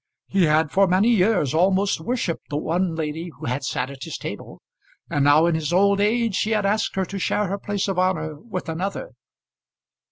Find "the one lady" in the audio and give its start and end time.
2.49-3.29